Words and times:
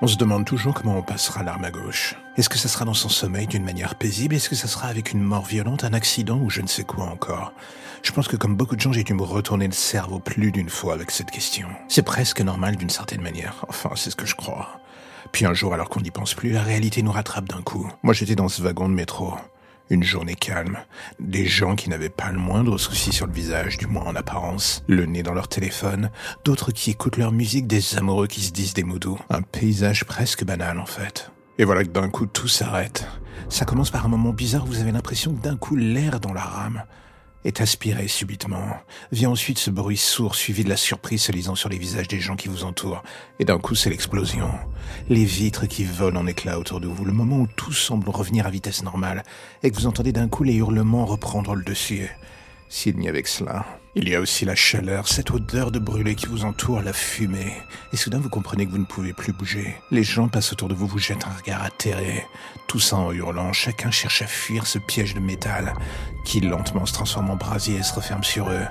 On 0.00 0.06
se 0.06 0.16
demande 0.16 0.44
toujours 0.44 0.74
comment 0.74 0.96
on 0.96 1.02
passera 1.02 1.42
l'arme 1.42 1.64
à 1.64 1.72
gauche. 1.72 2.14
Est-ce 2.36 2.48
que 2.48 2.56
ça 2.56 2.68
sera 2.68 2.84
dans 2.84 2.94
son 2.94 3.08
sommeil 3.08 3.48
d'une 3.48 3.64
manière 3.64 3.96
paisible? 3.96 4.36
Est-ce 4.36 4.48
que 4.48 4.54
ça 4.54 4.68
sera 4.68 4.86
avec 4.86 5.10
une 5.10 5.20
mort 5.20 5.44
violente, 5.44 5.82
un 5.82 5.92
accident 5.92 6.38
ou 6.38 6.50
je 6.50 6.60
ne 6.60 6.68
sais 6.68 6.84
quoi 6.84 7.06
encore? 7.06 7.52
Je 8.04 8.12
pense 8.12 8.28
que 8.28 8.36
comme 8.36 8.54
beaucoup 8.54 8.76
de 8.76 8.80
gens, 8.80 8.92
j'ai 8.92 9.02
dû 9.02 9.12
me 9.12 9.24
retourner 9.24 9.66
le 9.66 9.72
cerveau 9.72 10.20
plus 10.20 10.52
d'une 10.52 10.70
fois 10.70 10.94
avec 10.94 11.10
cette 11.10 11.32
question. 11.32 11.66
C'est 11.88 12.04
presque 12.04 12.40
normal 12.40 12.76
d'une 12.76 12.90
certaine 12.90 13.22
manière. 13.22 13.64
Enfin, 13.68 13.90
c'est 13.96 14.10
ce 14.10 14.16
que 14.16 14.24
je 14.24 14.36
crois. 14.36 14.80
Puis 15.32 15.46
un 15.46 15.52
jour, 15.52 15.74
alors 15.74 15.88
qu'on 15.88 16.00
n'y 16.00 16.12
pense 16.12 16.32
plus, 16.32 16.52
la 16.52 16.62
réalité 16.62 17.02
nous 17.02 17.10
rattrape 17.10 17.48
d'un 17.48 17.62
coup. 17.62 17.90
Moi, 18.04 18.14
j'étais 18.14 18.36
dans 18.36 18.48
ce 18.48 18.62
wagon 18.62 18.88
de 18.88 18.94
métro. 18.94 19.34
Une 19.90 20.02
journée 20.02 20.34
calme. 20.34 20.78
Des 21.18 21.46
gens 21.46 21.74
qui 21.74 21.88
n'avaient 21.88 22.10
pas 22.10 22.30
le 22.30 22.38
moindre 22.38 22.76
souci 22.76 23.10
sur 23.10 23.26
le 23.26 23.32
visage, 23.32 23.78
du 23.78 23.86
moins 23.86 24.04
en 24.04 24.16
apparence. 24.16 24.84
Le 24.86 25.06
nez 25.06 25.22
dans 25.22 25.32
leur 25.32 25.48
téléphone. 25.48 26.10
D'autres 26.44 26.72
qui 26.72 26.90
écoutent 26.90 27.16
leur 27.16 27.32
musique, 27.32 27.66
des 27.66 27.96
amoureux 27.96 28.26
qui 28.26 28.42
se 28.42 28.52
disent 28.52 28.74
des 28.74 28.84
mots 28.84 28.98
doux. 28.98 29.18
Un 29.30 29.40
paysage 29.40 30.04
presque 30.04 30.44
banal 30.44 30.78
en 30.78 30.86
fait. 30.86 31.30
Et 31.56 31.64
voilà 31.64 31.84
que 31.84 31.88
d'un 31.88 32.10
coup 32.10 32.26
tout 32.26 32.48
s'arrête. 32.48 33.08
Ça 33.48 33.64
commence 33.64 33.90
par 33.90 34.04
un 34.04 34.08
moment 34.08 34.34
bizarre 34.34 34.64
où 34.64 34.68
vous 34.68 34.80
avez 34.80 34.92
l'impression 34.92 35.32
que 35.32 35.42
d'un 35.42 35.56
coup 35.56 35.74
l'air 35.74 36.20
dans 36.20 36.34
la 36.34 36.42
rame 36.42 36.82
est 37.44 37.60
aspiré 37.60 38.08
subitement. 38.08 38.76
Vient 39.12 39.30
ensuite 39.30 39.58
ce 39.58 39.70
bruit 39.70 39.96
sourd 39.96 40.34
suivi 40.34 40.64
de 40.64 40.68
la 40.68 40.76
surprise 40.76 41.22
se 41.22 41.32
lisant 41.32 41.54
sur 41.54 41.68
les 41.68 41.78
visages 41.78 42.08
des 42.08 42.20
gens 42.20 42.36
qui 42.36 42.48
vous 42.48 42.64
entourent. 42.64 43.02
Et 43.38 43.44
d'un 43.44 43.58
coup, 43.58 43.74
c'est 43.74 43.90
l'explosion. 43.90 44.50
Les 45.08 45.24
vitres 45.24 45.66
qui 45.66 45.84
volent 45.84 46.20
en 46.20 46.26
éclats 46.26 46.58
autour 46.58 46.80
de 46.80 46.88
vous. 46.88 47.04
Le 47.04 47.12
moment 47.12 47.38
où 47.38 47.46
tout 47.46 47.72
semble 47.72 48.10
revenir 48.10 48.46
à 48.46 48.50
vitesse 48.50 48.82
normale. 48.82 49.22
Et 49.62 49.70
que 49.70 49.76
vous 49.76 49.86
entendez 49.86 50.12
d'un 50.12 50.28
coup 50.28 50.42
les 50.42 50.56
hurlements 50.56 51.06
reprendre 51.06 51.54
le 51.54 51.62
dessus. 51.62 52.10
S'il 52.68 52.98
n'y 52.98 53.08
avait 53.08 53.22
que 53.22 53.28
cela. 53.28 53.77
Il 54.00 54.08
y 54.08 54.14
a 54.14 54.20
aussi 54.20 54.44
la 54.44 54.54
chaleur, 54.54 55.08
cette 55.08 55.32
odeur 55.32 55.72
de 55.72 55.80
brûlé 55.80 56.14
qui 56.14 56.26
vous 56.26 56.44
entoure, 56.44 56.82
la 56.82 56.92
fumée. 56.92 57.52
Et 57.92 57.96
soudain, 57.96 58.20
vous 58.20 58.28
comprenez 58.28 58.64
que 58.64 58.70
vous 58.70 58.78
ne 58.78 58.84
pouvez 58.84 59.12
plus 59.12 59.32
bouger. 59.32 59.74
Les 59.90 60.04
gens 60.04 60.28
passent 60.28 60.52
autour 60.52 60.68
de 60.68 60.74
vous, 60.74 60.86
vous 60.86 61.00
jettent 61.00 61.26
un 61.26 61.36
regard 61.36 61.64
atterré. 61.64 62.24
Tout 62.68 62.78
ça 62.78 62.94
en 62.94 63.10
hurlant, 63.10 63.52
chacun 63.52 63.90
cherche 63.90 64.22
à 64.22 64.28
fuir 64.28 64.68
ce 64.68 64.78
piège 64.78 65.14
de 65.14 65.20
métal 65.20 65.74
qui 66.24 66.40
lentement 66.40 66.86
se 66.86 66.92
transforme 66.92 67.30
en 67.30 67.34
brasier 67.34 67.78
et 67.78 67.82
se 67.82 67.92
referme 67.92 68.22
sur 68.22 68.48
eux. 68.50 68.66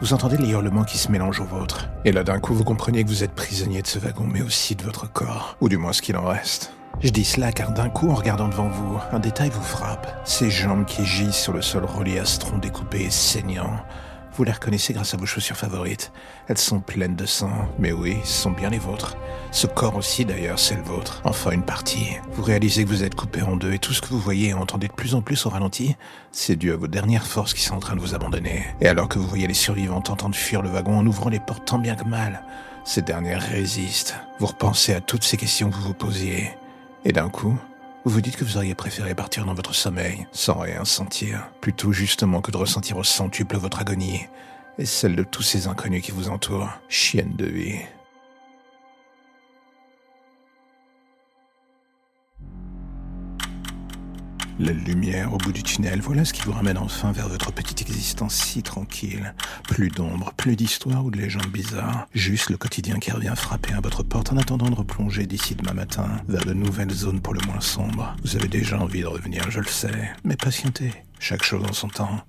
Vous 0.00 0.14
entendez 0.14 0.38
les 0.38 0.48
hurlements 0.48 0.84
qui 0.84 0.96
se 0.96 1.12
mélangent 1.12 1.40
aux 1.40 1.44
vôtres. 1.44 1.90
Et 2.06 2.12
là, 2.12 2.24
d'un 2.24 2.40
coup, 2.40 2.54
vous 2.54 2.64
comprenez 2.64 3.04
que 3.04 3.08
vous 3.10 3.24
êtes 3.24 3.34
prisonnier 3.34 3.82
de 3.82 3.86
ce 3.86 3.98
wagon, 3.98 4.26
mais 4.26 4.40
aussi 4.40 4.74
de 4.74 4.82
votre 4.82 5.12
corps. 5.12 5.58
Ou 5.60 5.68
du 5.68 5.76
moins 5.76 5.92
ce 5.92 6.00
qu'il 6.00 6.16
en 6.16 6.24
reste. 6.24 6.72
Je 7.02 7.10
dis 7.10 7.26
cela 7.26 7.52
car 7.52 7.72
d'un 7.72 7.90
coup, 7.90 8.08
en 8.08 8.14
regardant 8.14 8.48
devant 8.48 8.68
vous, 8.68 8.98
un 9.12 9.18
détail 9.18 9.50
vous 9.50 9.62
frappe. 9.62 10.22
Ces 10.24 10.50
jambes 10.50 10.86
qui 10.86 11.04
gisent 11.04 11.34
sur 11.34 11.52
le 11.52 11.60
sol 11.60 11.84
relié 11.84 12.18
à 12.18 12.24
ce 12.24 12.38
tronc 12.38 12.56
découpé 12.56 13.02
et 13.02 13.10
saignant. 13.10 13.84
Vous 14.38 14.44
les 14.44 14.52
reconnaissez 14.52 14.92
grâce 14.92 15.14
à 15.14 15.16
vos 15.16 15.26
chaussures 15.26 15.56
favorites. 15.56 16.12
Elles 16.46 16.58
sont 16.58 16.78
pleines 16.78 17.16
de 17.16 17.26
sang, 17.26 17.50
mais 17.76 17.90
oui, 17.90 18.18
ce 18.22 18.42
sont 18.42 18.52
bien 18.52 18.70
les 18.70 18.78
vôtres. 18.78 19.16
Ce 19.50 19.66
corps 19.66 19.96
aussi 19.96 20.24
d'ailleurs, 20.24 20.60
c'est 20.60 20.76
le 20.76 20.82
vôtre. 20.82 21.20
Enfin 21.24 21.50
une 21.50 21.64
partie. 21.64 22.10
Vous 22.34 22.44
réalisez 22.44 22.84
que 22.84 22.88
vous 22.88 23.02
êtes 23.02 23.16
coupé 23.16 23.42
en 23.42 23.56
deux 23.56 23.72
et 23.72 23.80
tout 23.80 23.92
ce 23.92 24.00
que 24.00 24.06
vous 24.06 24.20
voyez 24.20 24.50
et 24.50 24.54
entendez 24.54 24.86
de 24.86 24.92
plus 24.92 25.16
en 25.16 25.22
plus 25.22 25.44
au 25.44 25.50
ralenti, 25.50 25.96
c'est 26.30 26.54
dû 26.54 26.70
à 26.70 26.76
vos 26.76 26.86
dernières 26.86 27.26
forces 27.26 27.52
qui 27.52 27.62
sont 27.62 27.74
en 27.74 27.80
train 27.80 27.96
de 27.96 28.00
vous 28.00 28.14
abandonner. 28.14 28.64
Et 28.80 28.86
alors 28.86 29.08
que 29.08 29.18
vous 29.18 29.26
voyez 29.26 29.48
les 29.48 29.54
survivants 29.54 30.02
tentant 30.02 30.28
de 30.28 30.36
fuir 30.36 30.62
le 30.62 30.68
wagon 30.68 30.96
en 30.96 31.06
ouvrant 31.08 31.30
les 31.30 31.40
portes 31.40 31.66
tant 31.66 31.80
bien 31.80 31.96
que 31.96 32.04
mal, 32.04 32.44
ces 32.84 33.02
dernières 33.02 33.42
résistent. 33.42 34.14
Vous 34.38 34.46
repensez 34.46 34.94
à 34.94 35.00
toutes 35.00 35.24
ces 35.24 35.36
questions 35.36 35.68
que 35.68 35.74
vous 35.74 35.88
vous 35.88 35.94
posiez. 35.94 36.52
Et 37.04 37.10
d'un 37.10 37.28
coup, 37.28 37.58
vous 38.08 38.14
vous 38.14 38.20
dites 38.22 38.36
que 38.36 38.44
vous 38.44 38.56
auriez 38.56 38.74
préféré 38.74 39.14
partir 39.14 39.44
dans 39.44 39.52
votre 39.52 39.74
sommeil, 39.74 40.26
sans 40.32 40.54
rien 40.54 40.86
sentir, 40.86 41.50
plutôt 41.60 41.92
justement 41.92 42.40
que 42.40 42.50
de 42.50 42.56
ressentir 42.56 42.96
au 42.96 43.04
centuple 43.04 43.58
votre 43.58 43.80
agonie, 43.80 44.22
et 44.78 44.86
celle 44.86 45.14
de 45.14 45.24
tous 45.24 45.42
ces 45.42 45.66
inconnus 45.66 46.02
qui 46.02 46.12
vous 46.12 46.30
entourent. 46.30 46.70
Chienne 46.88 47.36
de 47.36 47.44
vie. 47.44 47.80
La 54.60 54.72
lumière 54.72 55.32
au 55.32 55.38
bout 55.38 55.52
du 55.52 55.62
tunnel, 55.62 56.00
voilà 56.00 56.24
ce 56.24 56.32
qui 56.32 56.42
vous 56.42 56.50
ramène 56.50 56.78
enfin 56.78 57.12
vers 57.12 57.28
votre 57.28 57.52
petite 57.52 57.80
existence 57.80 58.34
si 58.34 58.64
tranquille. 58.64 59.32
Plus 59.68 59.88
d'ombre, 59.88 60.32
plus 60.36 60.56
d'histoire 60.56 61.04
ou 61.04 61.12
de 61.12 61.16
légendes 61.16 61.46
bizarres. 61.46 62.08
Juste 62.12 62.50
le 62.50 62.56
quotidien 62.56 62.98
qui 62.98 63.12
revient 63.12 63.34
frapper 63.36 63.72
à 63.74 63.80
votre 63.80 64.02
porte 64.02 64.32
en 64.32 64.36
attendant 64.36 64.68
de 64.68 64.74
replonger 64.74 65.26
d'ici 65.26 65.54
demain 65.54 65.74
matin 65.74 66.08
vers 66.26 66.44
de 66.44 66.54
nouvelles 66.54 66.90
zones 66.90 67.20
pour 67.20 67.34
le 67.34 67.40
moins 67.46 67.60
sombres. 67.60 68.16
Vous 68.24 68.34
avez 68.34 68.48
déjà 68.48 68.80
envie 68.80 69.02
de 69.02 69.06
revenir, 69.06 69.48
je 69.48 69.60
le 69.60 69.66
sais, 69.66 70.10
mais 70.24 70.36
patientez. 70.36 70.92
Chaque 71.20 71.44
chose 71.44 71.64
en 71.64 71.72
son 71.72 71.88
temps. 71.88 72.24